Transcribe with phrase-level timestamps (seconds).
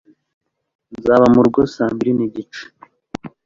[0.97, 2.63] nzaba murugo saa mbiri nigice